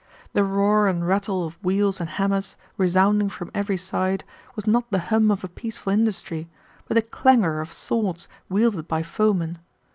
The 0.33 0.43
roar 0.43 0.87
and 0.87 1.07
rattle 1.07 1.45
of 1.45 1.63
wheels 1.63 2.01
and 2.01 2.09
hammers 2.09 2.55
resounding 2.75 3.29
from 3.29 3.51
every 3.53 3.77
side 3.77 4.23
was 4.55 4.65
not 4.65 4.89
the 4.89 4.97
hum 4.97 5.29
of 5.29 5.43
a 5.43 5.47
peaceful 5.47 5.93
industry, 5.93 6.49
but 6.87 6.95
the 6.95 7.03
clangor 7.03 7.61
of 7.61 7.71
swords 7.71 8.27
wielded 8.49 8.87
by 8.87 9.03
foemen. 9.03 9.59